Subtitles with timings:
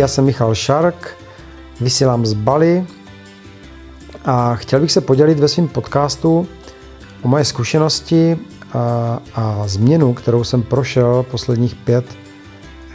[0.00, 1.16] Já jsem Michal Šark,
[1.80, 2.86] vysílám z Bali
[4.24, 6.48] a chtěl bych se podělit ve svém podcastu
[7.22, 8.38] o moje zkušenosti
[8.72, 12.04] a, a změnu, kterou jsem prošel posledních pět,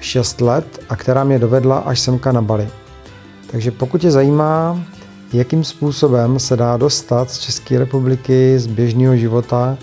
[0.01, 2.69] šest let a která mě dovedla až semka na Bali.
[3.51, 4.79] Takže pokud tě zajímá,
[5.33, 9.77] jakým způsobem se dá dostat z České republiky, z běžného života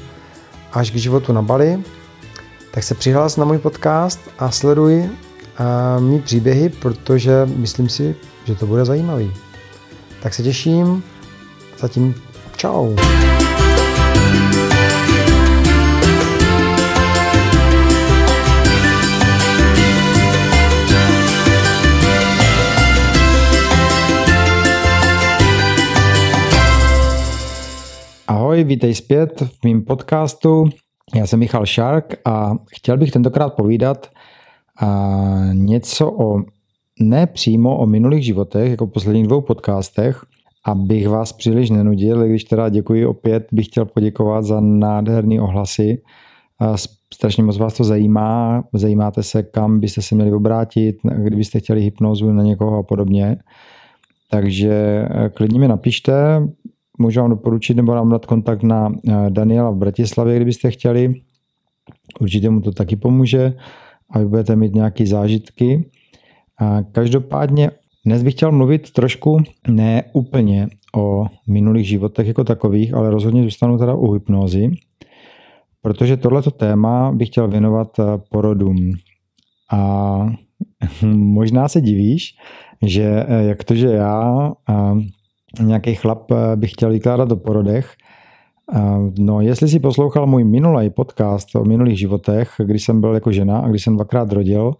[0.72, 1.82] až k životu na Bali,
[2.70, 5.10] tak se přihlás na můj podcast a sleduj
[5.58, 9.32] a mý příběhy, protože myslím si, že to bude zajímavý.
[10.22, 11.02] Tak se těším.
[11.78, 12.14] Zatím
[12.56, 12.96] čau.
[28.26, 30.68] Ahoj, vítej zpět v mém podcastu.
[31.14, 34.06] Já jsem Michal Šark a chtěl bych tentokrát povídat
[34.82, 36.42] a něco o
[37.00, 40.24] ne přímo o minulých životech, jako posledních dvou podcastech,
[40.64, 46.02] abych vás příliš nenudil, když teda děkuji opět, bych chtěl poděkovat za nádherný ohlasy.
[47.14, 52.32] Strašně moc vás to zajímá, zajímáte se, kam byste se měli obrátit, kdybyste chtěli hypnozu
[52.32, 53.36] na někoho a podobně.
[54.30, 56.12] Takže eh, klidně mi napište,
[56.98, 61.14] můžu vám doporučit nebo nám dát kontakt na eh, Daniela v Bratislavě, kdybyste chtěli.
[62.20, 63.54] Určitě mu to taky pomůže
[64.12, 65.90] a vy budete mít nějaké zážitky.
[66.60, 67.70] A každopádně
[68.06, 69.38] dnes bych chtěl mluvit trošku
[69.68, 74.70] ne úplně o minulých životech jako takových, ale rozhodně zůstanu teda u hypnózy,
[75.82, 78.92] protože tohleto téma bych chtěl věnovat eh, porodům.
[79.72, 80.26] A
[81.14, 82.34] možná se divíš,
[82.82, 84.52] že eh, jak to, že já
[85.60, 87.94] nějaký chlap eh, bych chtěl vykládat o porodech,
[89.18, 93.58] No, jestli si poslouchal můj minulý podcast o minulých životech, kdy jsem byl jako žena
[93.58, 94.74] a když jsem dvakrát rodil,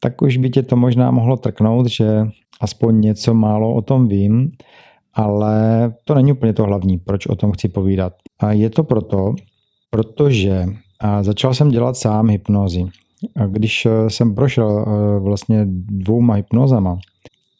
[0.00, 2.26] tak už by tě to možná mohlo trknout, že
[2.60, 4.50] aspoň něco málo o tom vím,
[5.14, 8.12] ale to není úplně to hlavní, proč o tom chci povídat.
[8.38, 9.34] A je to proto,
[9.90, 10.66] protože
[11.22, 12.84] začal jsem dělat sám hypnozy.
[13.36, 16.98] A když e, jsem prošel e, vlastně dvouma hypnozama,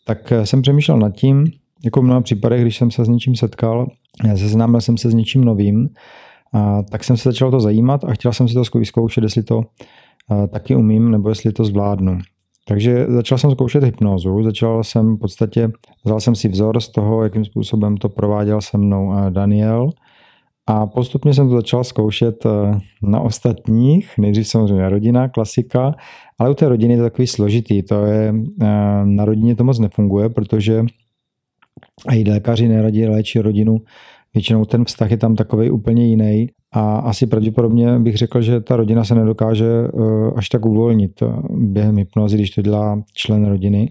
[0.04, 1.44] tak e, jsem přemýšlel nad tím,
[1.86, 3.86] jako v mnoha případech, když jsem se s něčím setkal,
[4.34, 5.88] seznámil jsem se s něčím novým,
[6.54, 9.62] a tak jsem se začal to zajímat a chtěl jsem si to vyzkoušet, jestli to
[10.50, 12.18] taky umím nebo jestli to zvládnu.
[12.68, 15.70] Takže začal jsem zkoušet hypnózu, začal jsem v podstatě,
[16.04, 19.90] vzal jsem si vzor z toho, jakým způsobem to prováděl se mnou Daniel
[20.66, 22.46] a postupně jsem to začal zkoušet
[23.02, 25.94] na ostatních, nejdřív samozřejmě rodina, klasika,
[26.38, 28.34] ale u té rodiny je to takový složitý, to je,
[29.04, 30.84] na rodině to moc nefunguje, protože
[32.06, 33.78] a i lékaři neradí léčit rodinu.
[34.34, 38.76] Většinou ten vztah je tam takový úplně jiný a asi pravděpodobně bych řekl, že ta
[38.76, 39.90] rodina se nedokáže eh,
[40.36, 43.90] až tak uvolnit eh, během hypnozy, když to dělá člen rodiny.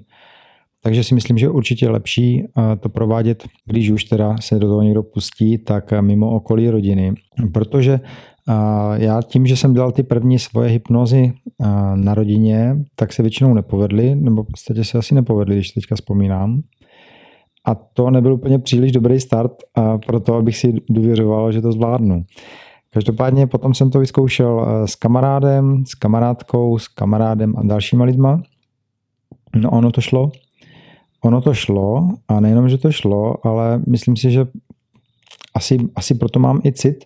[0.84, 4.82] Takže si myslím, že určitě lepší eh, to provádět, když už teda se do toho
[4.82, 7.14] někdo pustí, tak mimo okolí rodiny.
[7.54, 8.00] Protože
[8.96, 11.34] já tím, že jsem dělal ty první svoje hypnozy
[11.96, 16.62] na rodině, tak se většinou nepovedly, nebo v podstatě se asi nepovedly, když teďka vzpomínám.
[17.66, 22.24] A to nebyl úplně příliš dobrý start a proto, abych si důvěřoval, že to zvládnu.
[22.90, 28.42] Každopádně potom jsem to vyzkoušel eh, s kamarádem, s kamarádkou, s kamarádem a dalšíma lidma.
[29.56, 30.32] No ono to šlo.
[31.24, 34.46] Ono to šlo a nejenom, že to šlo, ale myslím si, že
[35.56, 37.06] asi, asi proto mám i cit,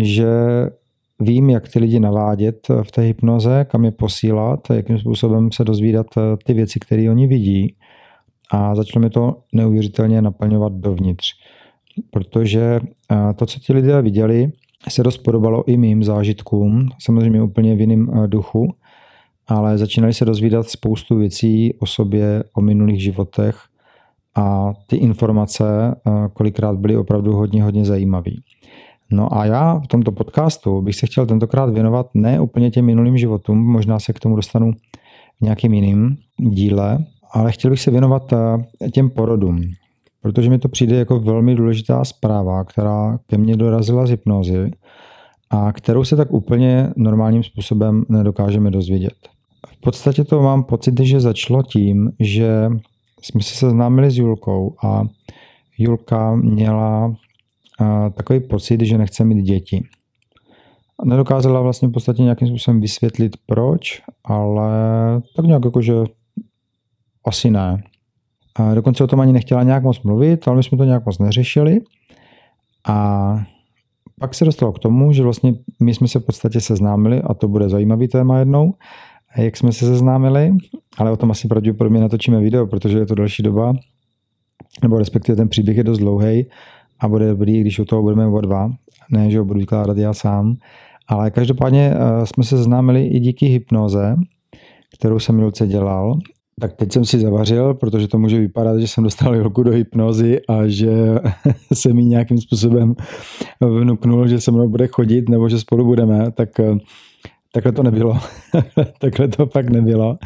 [0.00, 0.30] že
[1.20, 6.06] vím, jak ty lidi navádět v té hypnoze, kam je posílat, jakým způsobem se dozvídat
[6.16, 7.76] eh, ty věci, které oni vidí
[8.52, 11.32] a začalo mi to neuvěřitelně naplňovat dovnitř.
[12.10, 12.80] Protože
[13.36, 14.52] to, co ti lidé viděli,
[14.88, 18.74] se dost podobalo i mým zážitkům, samozřejmě úplně v jiném duchu,
[19.48, 23.60] ale začínali se dozvídat spoustu věcí o sobě, o minulých životech
[24.34, 25.64] a ty informace
[26.32, 28.30] kolikrát byly opravdu hodně, hodně zajímavé.
[29.10, 33.18] No a já v tomto podcastu bych se chtěl tentokrát věnovat ne úplně těm minulým
[33.18, 34.72] životům, možná se k tomu dostanu
[35.40, 36.98] v nějakým jiným díle,
[37.32, 39.60] ale chtěl bych se věnovat eh, těm porodům,
[40.22, 44.70] protože mi to přijde jako velmi důležitá zpráva, která ke mně dorazila z hypnozy
[45.50, 49.14] a kterou se tak úplně normálním způsobem nedokážeme dozvědět.
[49.66, 52.68] V podstatě to mám pocit, že začalo tím, že
[53.22, 55.04] jsme se seznámili s Julkou a
[55.78, 57.14] Julka měla
[57.80, 59.84] eh, takový pocit, že nechce mít děti.
[61.04, 64.70] Nedokázala vlastně v podstatě nějakým způsobem vysvětlit proč, ale
[65.36, 65.94] tak nějak jako, že
[67.24, 67.82] asi ne.
[68.56, 71.18] A dokonce o tom ani nechtěla nějak moc mluvit, ale my jsme to nějak moc
[71.18, 71.80] neřešili.
[72.88, 73.38] A
[74.20, 77.48] pak se dostalo k tomu, že vlastně my jsme se v podstatě seznámili, a to
[77.48, 78.74] bude zajímavý téma jednou,
[79.36, 80.52] jak jsme se seznámili,
[80.98, 83.74] ale o tom asi pravděpodobně natočíme video, protože je to další doba,
[84.82, 86.46] nebo respektive ten příběh je dost dlouhý
[87.00, 88.70] a bude dobrý, když u toho budeme o dva,
[89.10, 90.56] ne, že ho budu vykládat já sám,
[91.08, 94.16] ale každopádně eh, jsme se seznámili i díky hypnoze,
[94.98, 96.18] kterou jsem Julce dělal.
[96.60, 100.40] Tak teď jsem si zavařil, protože to může vypadat, že jsem dostal Julku do hypnozy
[100.48, 100.90] a že
[101.72, 102.94] se mi nějakým způsobem
[103.60, 106.78] vnuknul, že se mnou bude chodit nebo že spolu budeme, tak eh,
[107.52, 108.18] takhle to nebylo.
[108.98, 110.18] takhle to pak nebylo.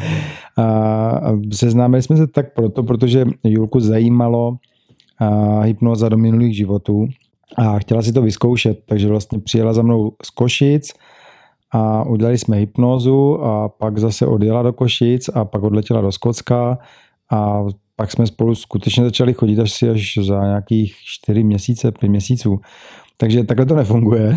[0.57, 4.57] A seznámili jsme se tak proto, protože Julku zajímalo
[5.63, 7.09] hypnoza do minulých životů
[7.59, 10.93] a chtěla si to vyzkoušet, takže vlastně přijela za mnou z Košic
[11.73, 16.79] a udělali jsme hypnozu a pak zase odjela do Košic a pak odletěla do Skotska
[17.33, 17.65] a
[17.97, 22.61] pak jsme spolu skutečně začali chodit až si až za nějakých 4 měsíce, 5 měsíců.
[23.17, 24.37] Takže takhle to nefunguje.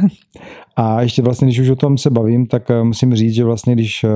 [0.75, 3.73] A ještě vlastně, když už o tom se bavím, tak eh, musím říct, že vlastně,
[3.73, 4.09] když eh,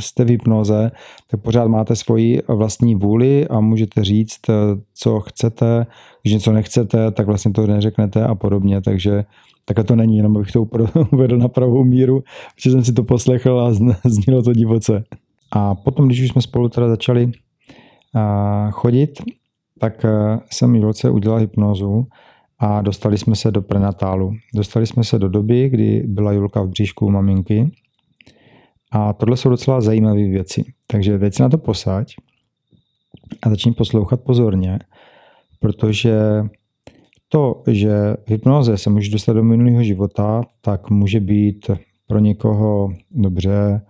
[0.00, 0.90] jste v hypnoze,
[1.30, 4.52] tak pořád máte svoji vlastní vůli a můžete říct, eh,
[4.94, 5.86] co chcete.
[6.22, 8.80] Když něco nechcete, tak vlastně to neřeknete a podobně.
[8.80, 9.24] Takže
[9.68, 10.62] takhle to není, jenom bych to
[11.12, 12.22] uvedl na pravou míru,
[12.54, 13.72] protože jsem si to poslechl a
[14.04, 15.04] znělo to divoce.
[15.52, 17.30] A potom, když už jsme spolu teda začali
[18.70, 19.22] chodit,
[19.80, 20.06] tak
[20.50, 22.06] jsem Julce udělal hypnozu
[22.58, 24.32] a dostali jsme se do prenatálu.
[24.54, 27.70] Dostali jsme se do doby, kdy byla Julka v bříšku maminky
[28.92, 30.64] a tohle jsou docela zajímavé věci.
[30.86, 32.14] Takže teď se na to posaď
[33.42, 34.78] a začni poslouchat pozorně,
[35.60, 36.18] protože
[37.28, 41.70] to, že hypnoze se může dostat do minulého života, tak může být
[42.06, 43.82] pro někoho dobře,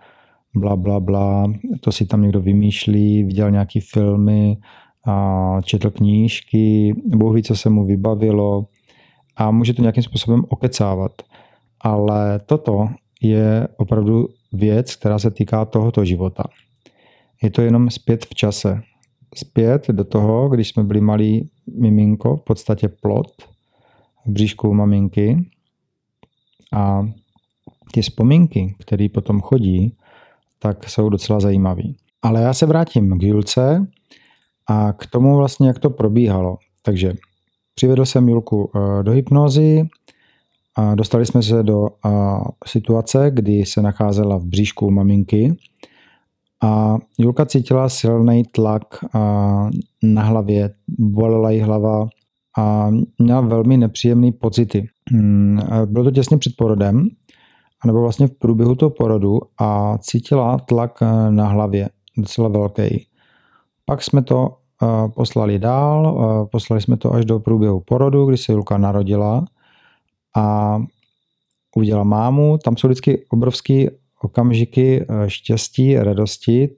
[0.54, 4.56] bla, bla, bla, to si tam někdo vymýšlí, viděl nějaký filmy,
[5.06, 8.66] a četl knížky, Bůh ví, co se mu vybavilo
[9.36, 11.12] a může to nějakým způsobem okecávat.
[11.80, 12.88] Ale toto
[13.22, 16.44] je opravdu věc, která se týká tohoto života.
[17.42, 18.82] Je to jenom zpět v čase.
[19.34, 23.42] Zpět do toho, když jsme byli malí miminko, v podstatě plot
[24.26, 25.50] v bříšku maminky
[26.72, 27.08] a
[27.92, 29.96] ty vzpomínky, které potom chodí,
[30.58, 31.82] tak jsou docela zajímavé.
[32.22, 33.86] Ale já se vrátím k Julce
[34.66, 36.58] a k tomu vlastně, jak to probíhalo.
[36.82, 37.14] Takže
[37.74, 39.88] přivedl jsem Julku eh, do hypnozy,
[40.78, 42.10] a dostali jsme se do eh,
[42.66, 45.56] situace, kdy se nacházela v bříšku maminky
[46.62, 49.18] a Julka cítila silný tlak eh,
[50.02, 52.08] na hlavě, bolela jí hlava
[52.58, 54.88] a měla velmi nepříjemné pocity.
[55.12, 57.08] Hmm, bylo to těsně před porodem,
[57.86, 61.00] nebo vlastně v průběhu toho porodu a cítila tlak
[61.30, 63.06] na hlavě, docela velký.
[63.84, 64.56] Pak jsme to
[65.14, 66.18] poslali dál,
[66.52, 69.44] poslali jsme to až do průběhu porodu, kdy se Julka narodila
[70.36, 70.78] a
[71.76, 72.58] uviděla mámu.
[72.58, 73.86] Tam jsou vždycky obrovské
[74.22, 76.68] okamžiky štěstí, radosti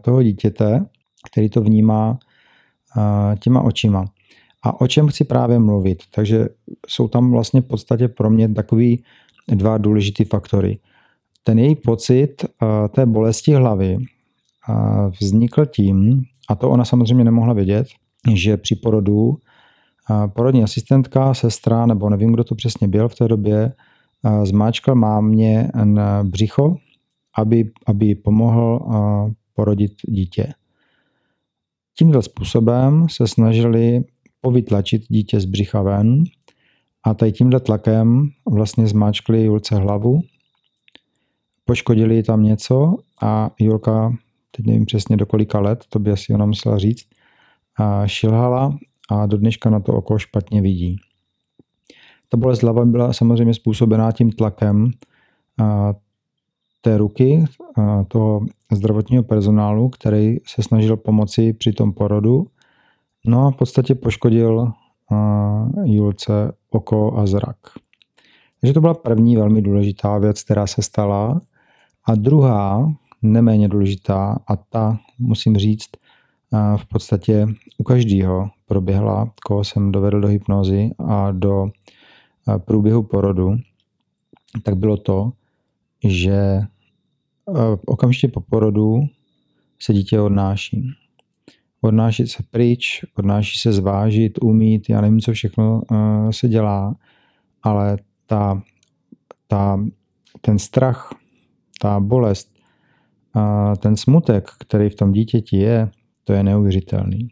[0.00, 0.86] toho dítěte,
[1.26, 2.18] který to vnímá
[3.40, 4.04] těma očima.
[4.62, 6.02] A o čem chci právě mluvit?
[6.14, 6.48] Takže
[6.88, 9.02] jsou tam vlastně v podstatě pro mě takový
[9.48, 10.78] dva důležité faktory.
[11.44, 12.44] Ten její pocit
[12.90, 13.96] té bolesti hlavy
[15.20, 17.86] vznikl tím, a to ona samozřejmě nemohla vědět,
[18.34, 19.38] že při porodu
[20.34, 23.72] porodní asistentka, sestra, nebo nevím, kdo to přesně byl v té době,
[24.44, 26.76] zmáčkal mámě na břicho,
[27.38, 28.86] aby, aby pomohl
[29.54, 30.52] porodit dítě.
[31.98, 34.04] Tímto způsobem se snažili
[34.40, 36.24] povytlačit dítě z břicha ven
[37.02, 40.20] a tady tímhle tlakem vlastně zmáčkli Julce hlavu,
[41.64, 44.16] poškodili tam něco a Julka
[44.50, 47.06] teď nevím přesně do kolika let, to by asi ona musela říct,
[47.76, 48.78] a šilhala
[49.10, 50.96] a do dneška na to oko špatně vidí.
[52.28, 54.90] Ta bolest hlavy byla samozřejmě způsobená tím tlakem
[56.86, 57.44] té ruky,
[58.08, 58.40] toho
[58.72, 62.46] zdravotního personálu, který se snažil pomoci při tom porodu.
[63.26, 64.72] No a v podstatě poškodil
[65.84, 67.56] Julce oko a zrak.
[68.60, 71.40] Takže to byla první velmi důležitá věc, která se stala.
[72.04, 75.90] A druhá, neméně důležitá a ta, musím říct,
[76.76, 77.46] v podstatě
[77.78, 81.66] u každého proběhla, koho jsem dovedl do hypnozy a do
[82.64, 83.56] průběhu porodu,
[84.62, 85.32] tak bylo to,
[86.04, 86.60] že
[87.86, 89.00] okamžitě po porodu
[89.78, 90.90] se dítě odnáší.
[91.80, 95.80] Odnáší se pryč, odnáší se zvážit, umít, já nevím, co všechno
[96.30, 96.96] se dělá,
[97.62, 98.62] ale ta,
[99.46, 99.84] ta,
[100.40, 101.14] ten strach,
[101.80, 102.56] ta bolest,
[103.78, 105.90] ten smutek, který v tom dítěti je,
[106.24, 107.28] to je neuvěřitelný.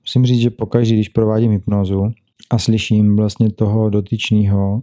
[0.00, 2.12] Musím říct, že pokaždé, když provádím hypnozu
[2.50, 4.82] a slyším vlastně toho dotyčného,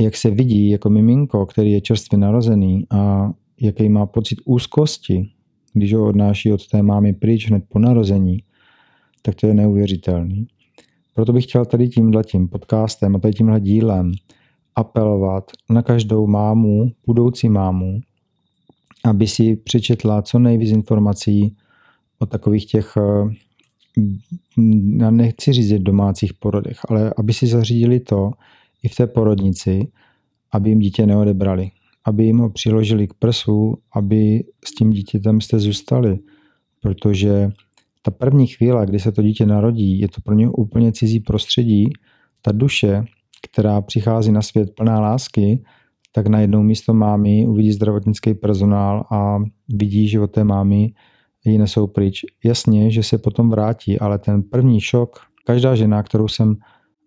[0.00, 5.30] jak se vidí jako miminko, který je čerstvě narozený a jaký má pocit úzkosti,
[5.72, 8.42] když ho odnáší od té mámy pryč hned po narození,
[9.22, 10.46] tak to je neuvěřitelný.
[11.14, 14.12] Proto bych chtěl tady tímhle tím podcastem a tady tímhle dílem
[14.76, 18.00] apelovat na každou mámu, budoucí mámu,
[19.04, 21.56] aby si přečetla co nejvíc informací
[22.18, 23.34] o takových těch, eh,
[24.96, 28.30] já nechci říct domácích porodech, ale aby si zařídili to
[28.82, 29.88] i v té porodnici,
[30.52, 31.70] aby jim dítě neodebrali,
[32.04, 36.18] aby jim ho přiložili k prsu, aby s tím dítětem jste zůstali,
[36.82, 37.50] protože
[38.02, 41.92] ta první chvíle, kdy se to dítě narodí, je to pro ně úplně cizí prostředí,
[42.42, 43.04] ta duše,
[43.50, 45.62] která přichází na svět plná lásky,
[46.12, 49.38] tak najednou místo mámy uvidí zdravotnický personál a
[49.68, 50.92] vidí, od té mámy
[51.44, 52.24] ji nesou pryč.
[52.44, 56.56] Jasně, že se potom vrátí, ale ten první šok, každá žena, kterou jsem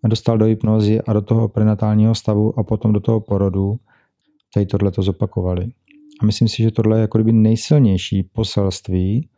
[0.07, 3.75] dostal do hypnozy a do toho prenatálního stavu a potom do toho porodu,
[4.53, 5.65] tady tohle to zopakovali.
[6.21, 9.29] A myslím si, že tohle je jako kdyby nejsilnější poselství,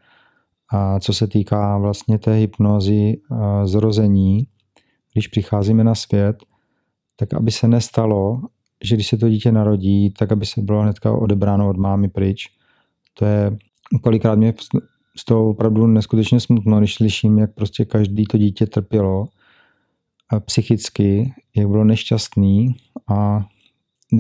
[0.74, 3.18] a co se týká vlastně té hypnozy
[3.66, 4.48] zrození,
[5.14, 6.36] když přicházíme na svět,
[7.16, 8.42] tak aby se nestalo,
[8.84, 12.48] že když se to dítě narodí, tak aby se bylo hnedka odebráno od mámy pryč.
[13.14, 13.58] To je,
[14.02, 14.54] kolikrát mě
[15.18, 19.26] z toho opravdu neskutečně smutno, když slyším, jak prostě každý to dítě trpělo
[20.46, 22.76] psychicky, jak bylo nešťastný
[23.08, 23.46] a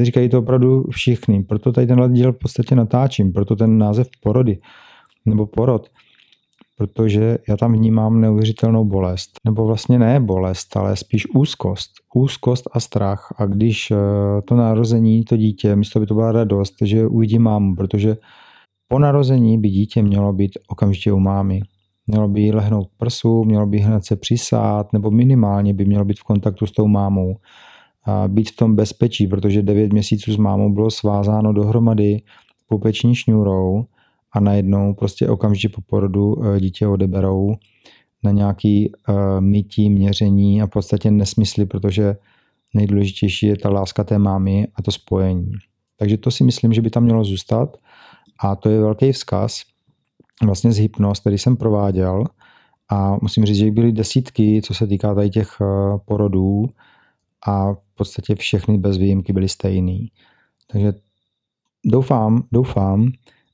[0.03, 1.43] říkají to opravdu všichni.
[1.43, 4.57] Proto tady tenhle díl v podstatě natáčím, proto ten název porody
[5.25, 5.89] nebo porod,
[6.77, 9.31] protože já tam vnímám neuvěřitelnou bolest.
[9.45, 11.91] Nebo vlastně ne bolest, ale spíš úzkost.
[12.15, 13.33] Úzkost a strach.
[13.37, 13.95] A když eh,
[14.45, 18.17] to narození, to dítě, místo by to byla radost, že uvidí mámu, protože
[18.87, 21.61] po narození by dítě mělo být okamžitě u mámy.
[22.07, 26.19] Mělo by jí lehnout prsu, mělo by hned se přisát, nebo minimálně by mělo být
[26.19, 27.35] v kontaktu s tou mámou.
[28.27, 32.21] Být v tom bezpečí, protože 9 měsíců s mámou bylo svázáno dohromady
[32.67, 33.85] pupeční šňůrou
[34.31, 37.55] a najednou prostě okamžitě po porodu eh, dítě odeberou
[38.23, 42.15] na nějaký uh, mytí, měření a v podstatě nesmysly, protože
[42.73, 45.51] nejdůležitější je ta láska té mámy a to spojení.
[45.97, 47.77] Takže to si myslím, že by tam mělo zůstat
[48.39, 49.61] a to je velký vzkaz
[50.43, 52.23] vlastně z hypnoz, který jsem prováděl
[52.89, 55.67] a musím říct, že byly desítky, co se týká tady těch uh,
[56.05, 56.69] porodů
[57.47, 60.11] a v podstatě všechny bez výjimky byly stejný.
[60.71, 60.93] Takže
[61.85, 63.11] doufám, doufám,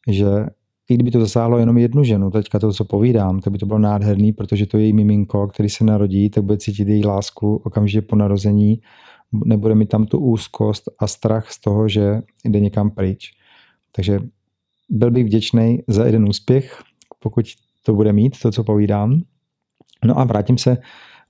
[0.07, 0.45] že
[0.89, 3.79] i kdyby to zasáhlo jenom jednu ženu, teďka to, co povídám, tak by to bylo
[3.79, 8.15] nádherný, protože to její miminko, který se narodí, tak bude cítit její lásku okamžitě po
[8.15, 8.81] narození,
[9.45, 13.31] nebude mít tam tu úzkost a strach z toho, že jde někam pryč.
[13.91, 14.19] Takže
[14.89, 16.83] byl bych vděčný za jeden úspěch,
[17.19, 17.45] pokud
[17.83, 19.21] to bude mít, to, co povídám.
[20.05, 20.77] No a vrátím se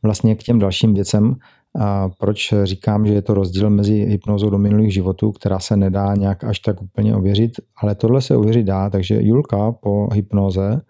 [0.04, 1.36] vlastně k těm dalším věcem,
[1.80, 6.16] a proč říkám, že je to rozdíl mezi hypnozou do minulých životů, která se nedá
[6.16, 7.52] nějak až tak úplně ověřit,
[7.82, 10.82] ale tohle se ověřit dá, takže Julka po hypnoze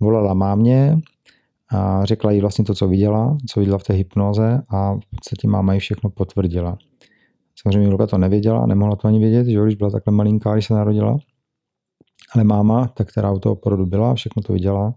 [0.00, 0.98] volala mámě
[1.72, 5.48] a řekla jí vlastně to, co viděla, co viděla v té hypnoze a v podstatě
[5.48, 6.78] máma jí všechno potvrdila.
[7.62, 10.74] Samozřejmě Julka to nevěděla, nemohla to ani vědět, že když byla takhle malinká, když se
[10.74, 11.16] narodila.
[12.34, 14.94] Ale máma, ta, která u toho porodu byla, všechno to viděla,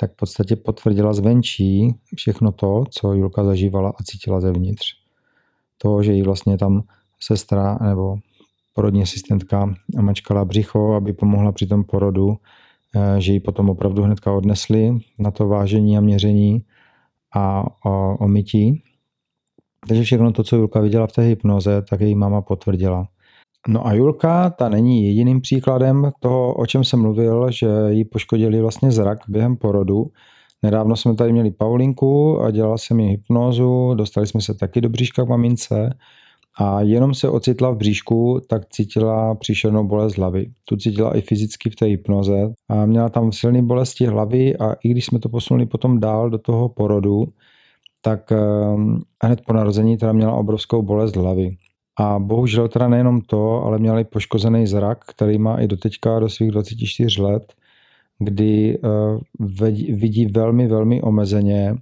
[0.00, 4.86] tak v podstatě potvrdila zvenčí všechno to, co Julka zažívala a cítila zevnitř.
[5.78, 6.82] To, že jí vlastně tam
[7.20, 8.18] sestra nebo
[8.74, 12.36] porodní asistentka mačkala břicho, aby pomohla při tom porodu,
[12.94, 16.64] eh, že ji potom opravdu hnedka odnesli na to vážení a měření
[17.34, 18.82] a o, mytí.
[19.88, 23.08] Takže všechno to, co Julka viděla v té hypnoze, tak její máma potvrdila.
[23.68, 28.60] No a Julka, ta není jediným příkladem toho, o čem jsem mluvil, že jí poškodili
[28.60, 30.06] vlastně zrak během porodu.
[30.62, 34.88] Nedávno jsme tady měli Paulinku a dělala jsem jí hypnózu, dostali jsme se taky do
[34.88, 35.98] bříška k mamince
[36.60, 40.50] a jenom se ocitla v bříšku, tak cítila příšernou bolest hlavy.
[40.64, 44.88] Tu cítila i fyzicky v té hypnoze a měla tam silné bolesti hlavy a i
[44.88, 47.24] když jsme to posunuli potom dál do toho porodu,
[48.00, 51.56] tak ehm, hned po narození teda měla obrovskou bolest hlavy.
[51.98, 56.50] A bohužel teda nejenom to, ale měli poškozený zrak, který má i doteďka do svých
[56.50, 57.52] 24 let,
[58.18, 58.88] kdy eh,
[59.92, 61.74] vidí velmi, velmi omezeně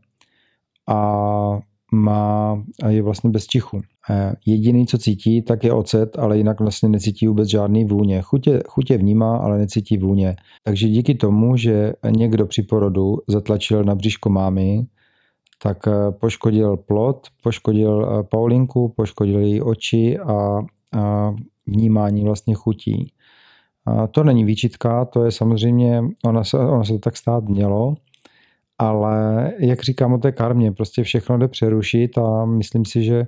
[0.88, 1.58] a
[1.92, 3.80] má a je vlastně bez čichu.
[4.11, 8.23] Eh, jediný, co cítí, tak je ocet, ale jinak vlastně necítí vůbec žádný vůně.
[8.23, 10.37] Chutě, chutě vnímá, ale necítí vůně.
[10.64, 14.87] Takže díky tomu, že někdo při porodu zatlačil na bříško mámy,
[15.63, 20.59] tak eh, poškodil plot, poškodil eh, Paulinku, poškodil její oči a,
[20.99, 21.35] a
[21.67, 23.13] vnímání vlastně chutí.
[23.87, 27.95] A to není výčitka, to je samozřejmě, ona se, ona se to tak stát mělo,
[28.79, 33.27] ale jak říkám o té karmě, prostě všechno jde přerušit a myslím si, že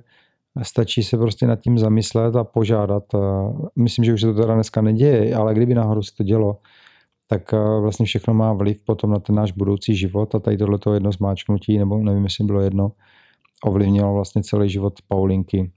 [0.62, 3.04] Stačí se prostě nad tím zamyslet a požádat.
[3.76, 6.58] Myslím, že už se to teda dneska neděje, ale kdyby náhodou se to dělo,
[7.30, 11.12] tak vlastně všechno má vliv potom na ten náš budoucí život a tady tohleto jedno
[11.12, 12.92] zmáčknutí, nebo nevím, jestli bylo jedno,
[13.64, 15.72] ovlivnilo vlastně celý život Paulinky.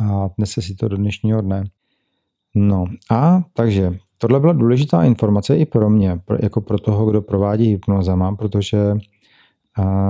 [0.00, 1.64] A dnes si to do dnešního dne.
[2.54, 7.64] No a takže tohle byla důležitá informace i pro mě, jako pro toho, kdo provádí
[7.64, 8.78] hypnozama, protože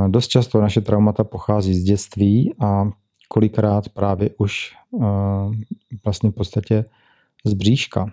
[0.09, 2.91] dost často naše traumata pochází z dětství a
[3.29, 4.77] kolikrát právě už
[6.05, 6.85] vlastně v podstatě
[7.45, 8.07] z bříška.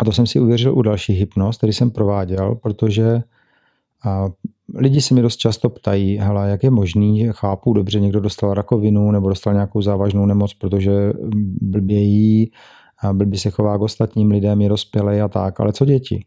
[0.00, 3.22] A to jsem si uvěřil u dalších hypnoz, který jsem prováděl, protože
[4.74, 8.54] lidi se mi dost často ptají, hele, jak je možný, že chápu dobře, někdo dostal
[8.54, 11.12] rakovinu nebo dostal nějakou závažnou nemoc, protože
[11.60, 12.50] blbě jí,
[13.12, 16.24] blbě se chová k ostatním lidem, je dospělej a tak, ale co děti?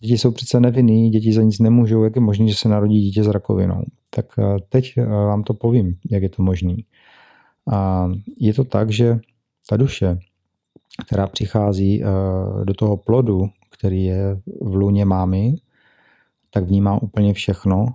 [0.00, 3.24] Děti jsou přece nevinný, děti za nic nemůžou, jak je možné, že se narodí dítě
[3.24, 3.84] s rakovinou.
[4.10, 4.26] Tak
[4.68, 6.74] teď vám to povím, jak je to možné.
[7.72, 9.18] A je to tak, že
[9.68, 10.18] ta duše,
[11.02, 12.06] která přichází eh,
[12.64, 15.56] do toho plodu, který je v luně mámy,
[16.50, 17.86] tak vnímá úplně všechno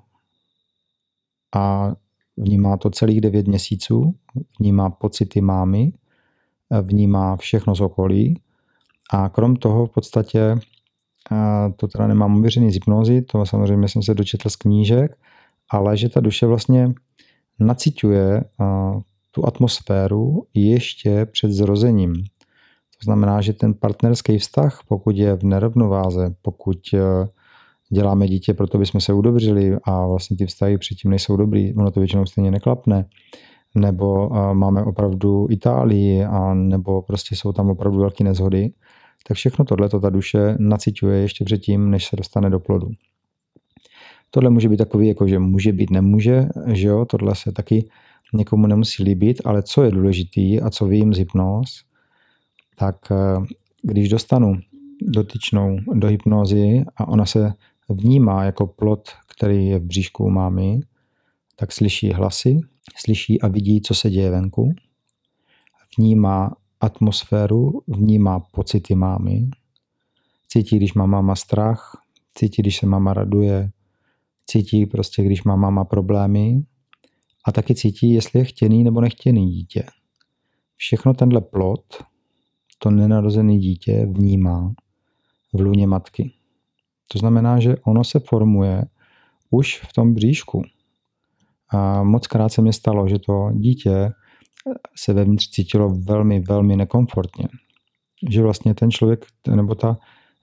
[1.55, 1.93] a
[2.37, 4.15] vnímá to celých devět měsíců,
[4.59, 5.93] vnímá pocity mámy,
[6.71, 8.41] eh, vnímá všechno z okolí
[9.11, 10.55] a krom toho v podstatě,
[11.31, 15.17] eh, to teda nemám uvěřený z hypnozy, to samozřejmě jsem se dočetl z knížek,
[15.69, 16.93] ale že ta duše vlastně
[17.59, 18.43] naciťuje
[19.31, 22.13] tu atmosféru ještě před zrozením.
[22.99, 26.99] To znamená, že ten partnerský vztah, pokud je v nerovnováze, pokud eh,
[27.89, 31.99] děláme dítě, proto bychom se udobřili a vlastně ty vztahy předtím nejsou dobrý, ono to
[31.99, 33.05] většinou stejně neklapne,
[33.75, 38.71] nebo eh, máme opravdu Itálii, a nebo prostě jsou tam opravdu velké nezhody,
[39.27, 42.87] tak všechno tohle to ta duše naciťuje ještě předtím, než se dostane do plodu.
[44.31, 47.89] Tohle může být takový, jako že může být, nemůže, že jo, tohle se taky
[48.33, 51.88] někomu nemusí líbit, ale co je důležitý a co vím z hypnoz,
[52.79, 53.15] tak eh,
[53.81, 54.53] když dostanu
[55.01, 57.53] dotyčnou do hypnozy a ona se
[57.89, 60.79] vnímá jako plot, který je v bříšku mámy,
[61.55, 62.57] tak slyší hlasy,
[62.95, 64.73] slyší a vidí, co se děje venku,
[65.97, 69.49] vnímá atmosféru, vnímá pocity mámy,
[70.47, 72.01] cítí, když má máma strach,
[72.35, 73.71] cítí, když se máma raduje,
[74.45, 76.61] cítí prostě, když má máma problémy
[77.45, 79.83] a taky cítí, jestli je chtěný nebo nechtěný dítě.
[80.77, 82.08] Všechno tenhle plot
[82.79, 84.73] to nenarozené dítě vnímá
[85.53, 86.31] v lůně matky.
[87.07, 88.85] To znamená, že ono se formuje
[89.49, 90.61] už v tom bříšku.
[91.69, 94.11] A moc krát se mi stalo, že to dítě
[94.95, 97.47] se vevnitř cítilo velmi, velmi nekomfortně.
[98.29, 99.97] Že vlastně ten člověk, nebo ta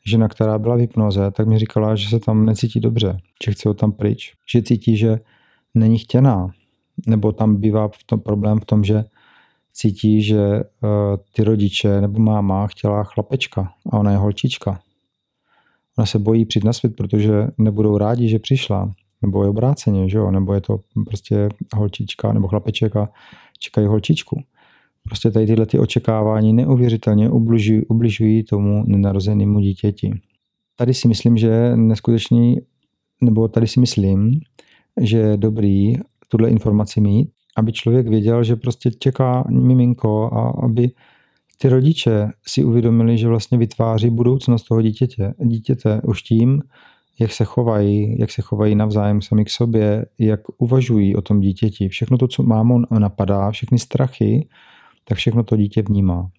[0.06, 3.68] žena, která byla v hypnoze, tak mi říkala, že se tam necítí dobře, že chce
[3.68, 5.18] ho tam pryč, že cítí, že
[5.74, 6.50] není chtěná,
[7.06, 9.04] nebo tam bývá v tom problém v tom, že
[9.76, 10.90] cítí, že uh,
[11.32, 14.80] ty rodiče nebo máma chtěla chlapečka a ona je holčička.
[15.98, 18.92] Ona se bojí přijít na svět, protože nebudou rádi, že přišla.
[19.22, 20.30] Nebo je obráceně, že jo?
[20.30, 23.08] nebo je to prostě holčička nebo chlapeček a
[23.58, 24.42] čekají holčičku.
[25.02, 30.10] Prostě tady tyhle ty očekávání neuvěřitelně ubližují, ubližují tomu nenarozenému dítěti.
[30.76, 32.56] Tady si myslím, že neskutečný,
[33.22, 34.40] nebo tady si myslím,
[35.00, 35.94] že je dobrý
[36.28, 40.90] tuhle informaci mít, aby člověk věděl, že prostě čeká miminko a aby
[41.58, 46.62] ty rodiče si uvědomili, že vlastně vytváří budoucnost toho dítěte, dítěte už tím,
[47.18, 51.88] jak se chovají, jak se chovají navzájem sami k sobě, jak uvažují o tom dítěti.
[51.88, 54.48] Všechno to, co mámu napadá, všechny strachy,
[55.04, 56.30] tak všechno to dítě vnímá.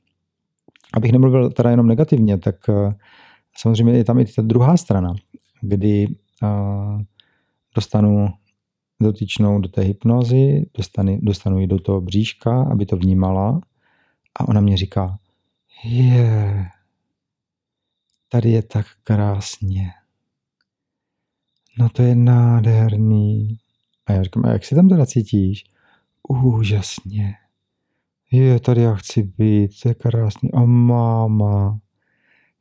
[0.94, 2.94] Abych nemluvil teda jenom negativně, tak eh,
[3.58, 5.14] samozřejmě je tam i ta druhá strana,
[5.62, 6.08] kdy
[6.44, 7.04] eh,
[7.76, 8.28] dostanu
[9.02, 13.62] dotyčnou do té hypnozy, dostanu, dostanu ji do toho bříška, aby to vnímala
[14.40, 15.20] a ona mě říká,
[15.84, 16.66] je,
[18.30, 19.90] tady je tak krásně.
[21.80, 23.58] No to je nádherný.
[24.06, 25.64] A já říkám, a jak se tam teda cítíš?
[26.30, 27.34] Úžasně.
[28.32, 30.52] Je, tady já chci být, to je krásný.
[30.54, 31.80] A máma,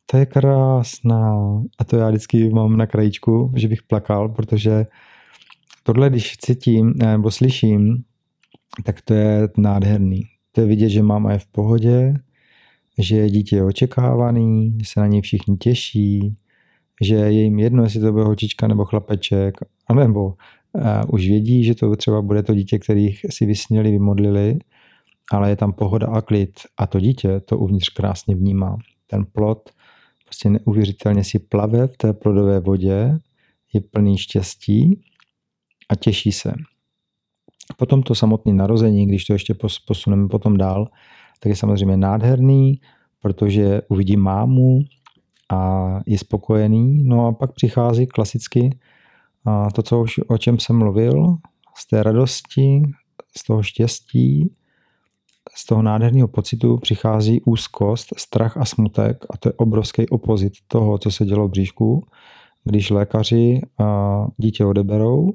[0.07, 1.35] to je krásná.
[1.79, 4.87] A to já vždycky mám na krajičku, že bych plakal, protože
[5.87, 8.05] tohle, když cítím nebo slyším,
[8.85, 10.22] tak to je nádherný.
[10.53, 12.14] To je vidět, že máma je v pohodě,
[12.99, 16.37] že dítě je očekávaný, že se na něj všichni těší,
[17.03, 19.55] že je jim jedno, jestli to bude holčička nebo chlapeček,
[19.94, 20.35] nebo uh,
[21.09, 24.59] už vědí, že to třeba bude to dítě, kterých si vysněli, vymodlili,
[25.33, 28.77] ale je tam pohoda a klid a to dítě to uvnitř krásně vnímá.
[29.07, 29.70] Ten plot
[30.25, 33.18] prostě neuvěřitelně si plave v té plodové vodě,
[33.72, 35.01] je plný štěstí
[35.88, 36.53] a těší se.
[37.77, 39.55] Potom to samotné narození, když to ještě
[39.87, 40.87] posuneme potom dál,
[41.40, 42.81] tak je samozřejmě nádherný,
[43.22, 44.81] protože uvidí mámu
[45.53, 47.05] a je spokojený.
[47.05, 48.79] No a pak přichází klasicky
[49.75, 51.37] to, co už, o čem jsem mluvil,
[51.79, 52.83] z té radosti,
[53.37, 54.53] z toho štěstí,
[55.55, 60.99] z toho nádherného pocitu přichází úzkost, strach a smutek a to je obrovský opozit toho,
[60.99, 62.07] co se dělo v bříšku,
[62.64, 63.61] když lékaři
[64.37, 65.33] dítě odeberou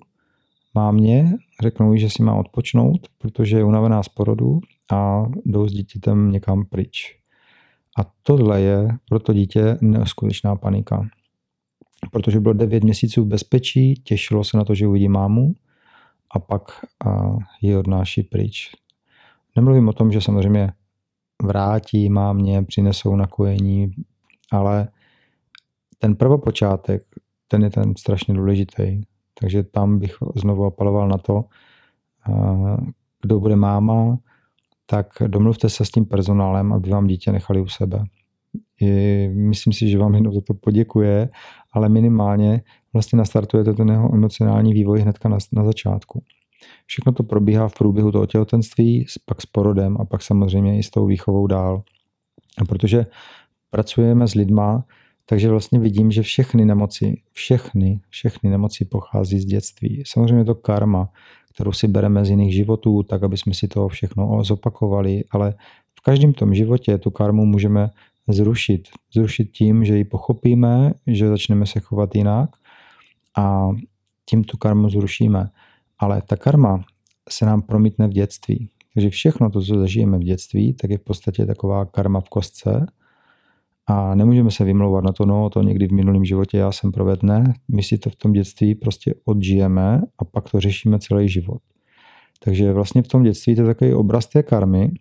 [0.73, 4.59] mámě, řeknou jí, že si má odpočnout, protože je unavená z porodu
[4.91, 7.17] a jdou s dítětem někam pryč.
[7.99, 11.07] A tohle je pro to dítě neskutečná panika.
[12.11, 15.55] Protože bylo 9 měsíců v bezpečí, těšilo se na to, že uvidí mámu
[16.35, 16.85] a pak
[17.61, 18.71] ji odnáší pryč.
[19.55, 20.71] Nemluvím o tom, že samozřejmě
[21.43, 23.91] vrátí mámě, přinesou nakojení,
[24.51, 24.87] ale
[25.97, 27.03] ten prvopočátek,
[27.47, 29.01] ten je ten strašně důležitý.
[29.41, 31.41] Takže tam bych znovu apeloval na to,
[33.21, 34.17] kdo bude máma,
[34.85, 38.03] tak domluvte se s tím personálem, aby vám dítě nechali u sebe.
[38.81, 41.29] I myslím si, že vám jenom za to poděkuje,
[41.73, 42.61] ale minimálně
[42.93, 46.23] vlastně nastartujete ten jeho emocionální vývoj hnedka na, na začátku.
[46.85, 50.89] Všechno to probíhá v průběhu toho těhotenství, pak s porodem a pak samozřejmě i s
[50.89, 51.81] tou výchovou dál.
[52.61, 53.05] A protože
[53.69, 54.83] pracujeme s lidma,
[55.25, 60.03] takže vlastně vidím, že všechny nemoci, všechny, všechny nemoci pochází z dětství.
[60.07, 61.09] Samozřejmě to karma,
[61.53, 65.53] kterou si bereme z jiných životů, tak aby jsme si toho všechno zopakovali, ale
[65.99, 67.89] v každém tom životě tu karmu můžeme
[68.27, 68.87] zrušit.
[69.13, 72.49] Zrušit tím, že ji pochopíme, že začneme se chovat jinak
[73.37, 73.69] a
[74.25, 75.49] tím tu karmu zrušíme.
[75.99, 76.83] Ale ta karma
[77.29, 78.69] se nám promítne v dětství.
[78.93, 82.85] Takže všechno to, co zažijeme v dětství, tak je v podstatě taková karma v kostce,
[83.91, 87.27] a nemůžeme se vymlouvat na to, no to někdy v minulém životě já jsem provedl,
[87.27, 87.53] ne.
[87.67, 91.61] My si to v tom dětství prostě odžijeme a pak to řešíme celý život.
[92.43, 94.91] Takže vlastně v tom dětství to je takový obraz té karmy.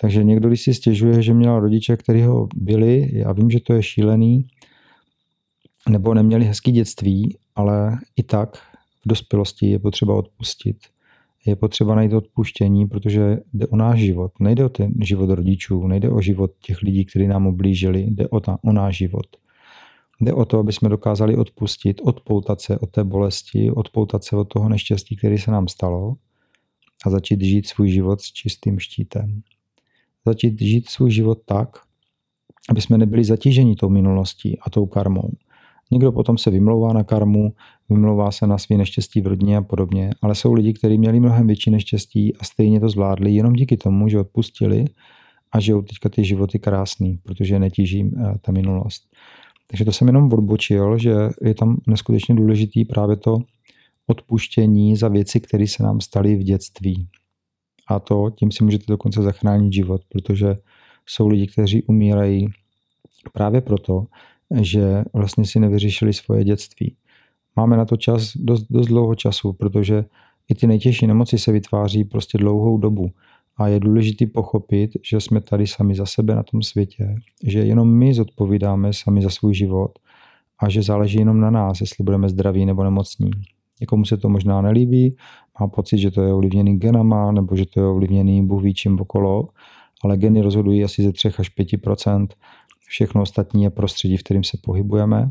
[0.00, 3.72] Takže někdo, když si stěžuje, že měl rodiče, který ho byli, já vím, že to
[3.72, 4.46] je šílený,
[5.88, 8.56] nebo neměli hezký dětství, ale i tak
[9.04, 10.76] v dospělosti je potřeba odpustit
[11.46, 14.32] je potřeba najít odpuštění, protože jde o náš život.
[14.40, 18.40] Nejde o ten život rodičů, nejde o život těch lidí, kteří nám ublížili, jde o,
[18.40, 19.26] ta, o náš život.
[20.20, 24.44] Jde o to, aby jsme dokázali odpustit, odpoutat se od té bolesti, odpoutat se od
[24.44, 26.14] toho neštěstí, který se nám stalo
[27.06, 29.42] a začít žít svůj život s čistým štítem.
[30.26, 31.68] Začít žít svůj život tak,
[32.70, 35.30] aby jsme nebyli zatíženi tou minulostí a tou karmou.
[35.90, 37.52] Někdo potom se vymlouvá na karmu,
[37.90, 41.46] vymlouvá se na svý neštěstí v rodině a podobně, ale jsou lidi, kteří měli mnohem
[41.46, 44.84] větší neštěstí a stejně to zvládli jenom díky tomu, že odpustili
[45.52, 49.02] a žijou teďka ty životy krásný, protože netíží eh, ta minulost.
[49.66, 53.38] Takže to jsem jenom odbočil, že je tam neskutečně důležitý právě to
[54.06, 57.06] odpuštění za věci, které se nám staly v dětství.
[57.88, 60.56] A to tím si můžete dokonce zachránit život, protože
[61.06, 62.48] jsou lidi, kteří umírají
[63.32, 64.06] právě proto,
[64.60, 66.96] že vlastně si nevyřešili svoje dětství.
[67.56, 70.04] Máme na to čas, dost, dost dlouho času, protože
[70.48, 73.10] i ty nejtěžší nemoci se vytváří prostě dlouhou dobu.
[73.56, 77.98] A je důležité pochopit, že jsme tady sami za sebe na tom světě, že jenom
[77.98, 79.98] my zodpovídáme sami za svůj život
[80.58, 83.30] a že záleží jenom na nás, jestli budeme zdraví nebo nemocní.
[83.80, 85.16] Někomu se to možná nelíbí,
[85.60, 89.00] má pocit, že to je ovlivněný genama nebo že to je ovlivněný Bůh ví čím
[89.00, 89.48] okolo,
[90.04, 92.26] ale geny rozhodují asi ze 3 až 5%
[92.90, 95.28] Všechno ostatní je prostředí, v kterém se pohybujeme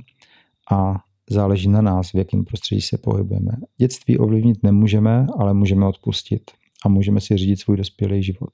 [0.71, 0.95] a
[1.29, 3.51] záleží na nás, v jakém prostředí se pohybujeme.
[3.77, 6.51] Dětství ovlivnit nemůžeme, ale můžeme odpustit
[6.85, 8.51] a můžeme si řídit svůj dospělý život.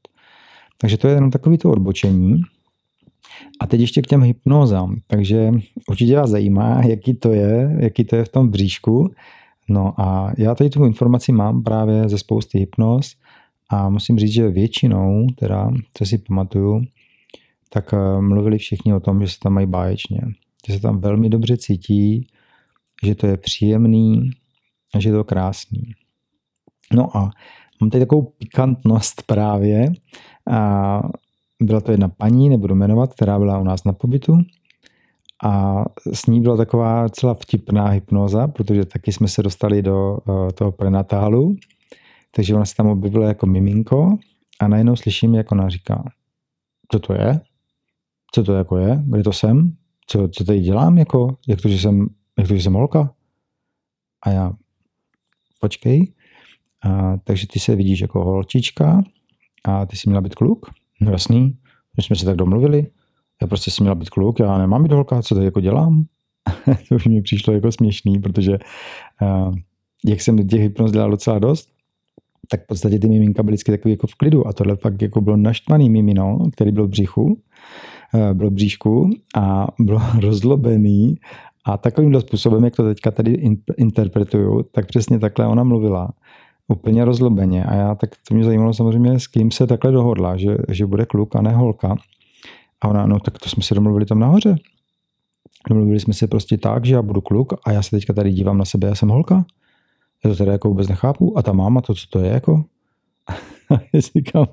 [0.78, 2.42] Takže to je jenom takový to odbočení.
[3.60, 4.96] A teď ještě k těm hypnózám.
[5.08, 5.52] Takže
[5.90, 9.12] určitě vás zajímá, jaký to je, jaký to je v tom bříšku.
[9.70, 13.16] No a já tady tu informaci mám právě ze spousty hypnoz
[13.70, 16.82] a musím říct, že většinou, teda, co si pamatuju,
[17.70, 20.22] tak eh, mluvili všichni o tom, že se tam mají báječně.
[20.68, 22.28] Že se tam velmi dobře cítí,
[23.04, 24.30] že to je příjemný
[24.96, 25.82] a že je to krásný.
[26.94, 27.32] No a
[27.82, 29.92] mám tady takovou pikantnost právě.
[30.52, 31.02] A
[31.62, 34.38] byla to jedna paní, nebudu jmenovat, která byla u nás na pobytu
[35.44, 40.50] a s ní byla taková celá vtipná hypnoza, protože taky jsme se dostali do uh,
[40.50, 41.56] toho prenatálu,
[42.36, 44.18] takže ona se tam objevila jako miminko
[44.60, 46.04] a najednou slyším, jak ona říká,
[46.92, 47.42] co to je?
[48.36, 49.72] co to jako je, kde to jsem,
[50.08, 53.14] co, co tady dělám, jako, jak to, že jsem, jak to, jsem holka.
[54.24, 54.54] A já,
[55.60, 56.14] počkej,
[56.84, 59.04] a, takže ty se vidíš jako holčička
[59.66, 60.70] a ty jsi měla být kluk?
[61.02, 61.58] No jasný,
[61.98, 62.88] že jsme se tak domluvili.
[63.42, 66.06] Já prostě jsem měla být kluk, já nemám být holka, co tady jako dělám?
[66.90, 68.58] to už mi přišlo jako směšný, protože
[69.22, 69.52] a,
[70.06, 71.76] jak jsem těch hypnoz dělal docela dost,
[72.50, 75.22] tak v podstatě ty miminka byly vždycky takový jako v klidu a tohle fakt jako
[75.22, 77.42] bylo naštvaný mimino, který byl v břichu,
[78.34, 81.18] byl v bříšku a bylo rozlobený
[81.66, 83.32] a takovýmhle způsobem, jak to teďka tady
[83.78, 86.10] interpretuju, tak přesně takhle ona mluvila
[86.68, 90.58] úplně rozlobeně a já tak to mě zajímalo samozřejmě, s kým se takhle dohodla, že,
[90.70, 91.96] že bude kluk a ne holka.
[92.82, 94.56] A ona, no tak to jsme se domluvili tam nahoře.
[95.70, 98.58] Domluvili jsme se prostě tak, že já budu kluk a já se teďka tady dívám
[98.58, 99.46] na sebe, já jsem holka.
[100.24, 101.38] Já to teda jako vůbec nechápu.
[101.38, 102.64] A ta máma, to co to je jako?
[103.70, 104.46] A já říkám,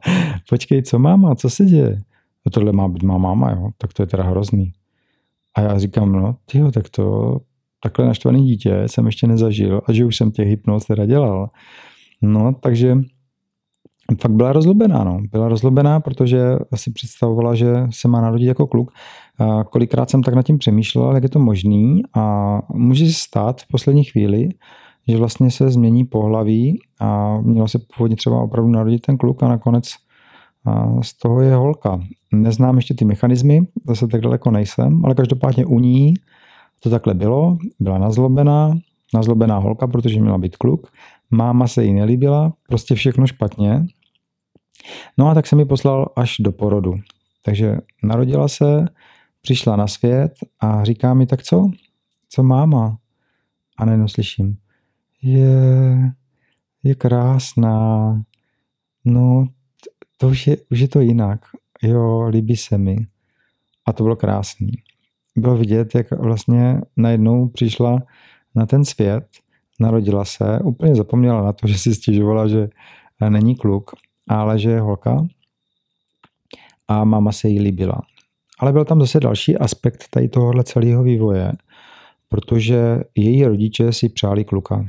[0.49, 2.03] počkej, co máma, co se děje?
[2.47, 3.71] No tohle má být má máma, jo?
[3.79, 4.73] tak to je teda hrozný.
[5.55, 7.37] A já říkám, no tyjo, tak to
[7.83, 11.51] takhle naštvaný dítě jsem ještě nezažil a že už jsem těch hypnoz teda dělal.
[12.23, 12.97] No, takže
[14.21, 15.21] fakt byla rozlobená, no.
[15.31, 18.93] Byla rozlobená, protože si představovala, že se má narodit jako kluk.
[19.39, 23.61] A kolikrát jsem tak nad tím přemýšlel, jak je to možný a může se stát
[23.61, 24.49] v poslední chvíli,
[25.09, 29.49] že vlastně se změní pohlaví a mělo se původně třeba opravdu narodit ten kluk a
[29.49, 29.93] nakonec
[31.03, 32.01] z toho je holka.
[32.33, 36.15] Neznám ještě ty mechanismy, zase tak daleko nejsem, ale každopádně u ní
[36.81, 38.79] to takhle bylo, byla nazlobená,
[39.15, 40.91] nazlobená holka, protože měla být kluk
[41.33, 43.87] máma se jí nelíbila, prostě všechno špatně.
[45.19, 46.95] No a tak se mi poslal až do porodu.
[47.45, 48.89] Takže narodila se,
[49.43, 51.71] přišla na svět a říká mi, tak co?
[52.29, 52.99] Co máma?
[53.79, 54.57] A najednou slyším,
[55.23, 56.13] je,
[56.83, 58.23] je krásná,
[59.05, 59.49] no
[60.23, 61.41] to už je, už je to jinak,
[61.83, 62.97] jo, líbí se mi.
[63.87, 64.73] A to bylo krásný.
[65.37, 68.03] Bylo vidět, jak vlastně najednou přišla
[68.55, 69.27] na ten svět
[69.81, 72.69] narodila se, úplně zapomněla na to, že si stěžovala, že
[73.29, 73.91] není kluk,
[74.29, 75.27] ale že je holka
[76.89, 78.01] a máma se jí líbila.
[78.59, 81.53] Ale byl tam zase další aspekt tady tohohle celého vývoje,
[82.29, 84.85] protože její rodiče si přáli kluka.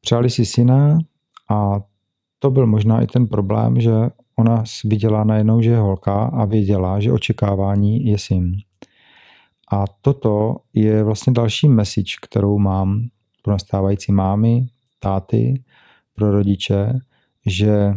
[0.00, 0.98] Přáli si syna
[1.50, 1.80] a
[2.42, 3.92] to byl možná i ten problém, že
[4.36, 8.56] ona viděla najednou, že je holka a věděla, že očekávání je syn.
[9.72, 13.08] A toto je vlastně další message, kterou mám
[13.42, 14.66] pro nastávající mámy,
[14.98, 15.62] táty,
[16.14, 16.98] pro rodiče,
[17.46, 17.94] že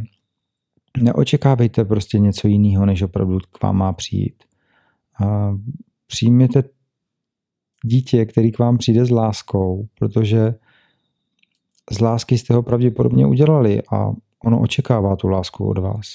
[1.01, 4.43] neočekávejte prostě něco jiného, než opravdu k vám má přijít.
[5.23, 5.57] A
[6.07, 6.63] přijměte
[7.85, 10.55] dítě, který k vám přijde s láskou, protože
[11.91, 14.11] z lásky jste ho pravděpodobně udělali a
[14.45, 16.07] ono očekává tu lásku od vás.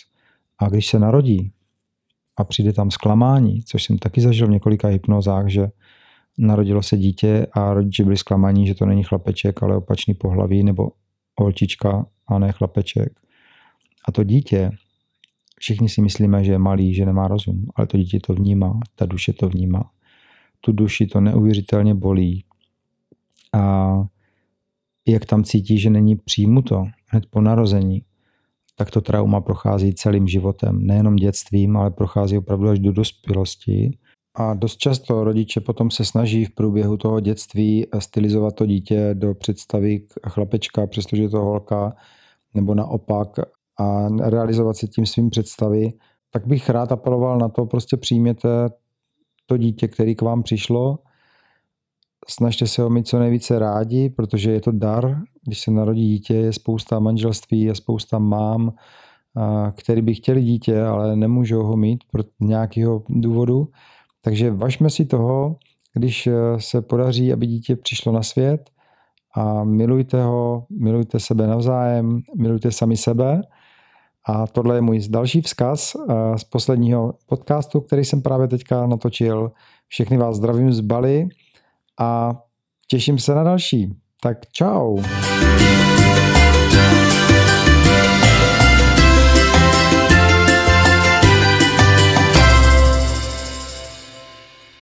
[0.58, 1.52] A když se narodí
[2.36, 5.68] a přijde tam zklamání, což jsem taky zažil v několika hypnozách, že
[6.38, 10.90] narodilo se dítě a rodiče byli zklamaní, že to není chlapeček, ale opačný pohlaví, nebo
[11.40, 13.20] holčička a ne chlapeček.
[14.08, 14.70] A to dítě,
[15.58, 19.06] všichni si myslíme, že je malý, že nemá rozum, ale to dítě to vnímá, ta
[19.06, 19.90] duše to vnímá.
[20.60, 22.44] Tu duši to neuvěřitelně bolí.
[23.52, 23.94] A
[25.08, 28.02] jak tam cítí, že není přijímuto hned po narození,
[28.80, 33.98] tak to trauma prochází celým životem, nejenom dětstvím, ale prochází opravdu až do dospělosti.
[34.34, 39.34] A dost často rodiče potom se snaží v průběhu toho dětství stylizovat to dítě do
[39.34, 41.96] představy chlapečka, přestože je to holka,
[42.54, 43.28] nebo naopak
[43.80, 45.92] a realizovat se tím svým představy,
[46.30, 48.48] tak bych rád apeloval na to, prostě přijměte
[49.46, 50.98] to dítě, který k vám přišlo,
[52.30, 55.18] snažte se ho mít co nejvíce rádi, protože je to dar.
[55.46, 58.72] Když se narodí dítě, je spousta manželství, je spousta mám,
[59.76, 63.68] který by chtěli dítě, ale nemůžou ho mít pro nějakého důvodu.
[64.22, 65.56] Takže važme si toho,
[65.94, 68.70] když eh, se podaří, aby dítě přišlo na svět
[69.36, 73.42] a milujte ho, milujte sebe navzájem, milujte sami sebe.
[74.28, 79.52] A tohle je můj další vzkaz eh, z posledního podcastu, který jsem právě teďka natočil.
[79.88, 81.28] Všechny vás zdravím z Bali
[82.00, 82.32] a
[82.88, 83.94] těším se na další.
[84.22, 85.02] Tak čau.